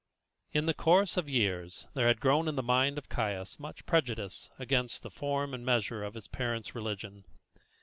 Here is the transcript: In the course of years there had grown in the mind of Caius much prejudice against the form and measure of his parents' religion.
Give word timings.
In 0.51 0.65
the 0.65 0.73
course 0.73 1.15
of 1.15 1.29
years 1.29 1.85
there 1.93 2.07
had 2.07 2.19
grown 2.19 2.47
in 2.47 2.55
the 2.55 2.63
mind 2.63 2.97
of 2.97 3.07
Caius 3.07 3.59
much 3.59 3.85
prejudice 3.85 4.49
against 4.57 5.03
the 5.03 5.11
form 5.11 5.53
and 5.53 5.63
measure 5.63 6.03
of 6.03 6.15
his 6.15 6.27
parents' 6.27 6.73
religion. 6.73 7.23